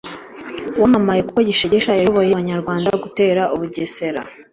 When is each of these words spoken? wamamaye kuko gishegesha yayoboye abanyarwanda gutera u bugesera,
wamamaye 0.81 1.21
kuko 1.23 1.39
gishegesha 1.49 1.91
yayoboye 1.93 2.29
abanyarwanda 2.31 2.89
gutera 3.03 3.41
u 3.55 3.57
bugesera, 3.59 4.21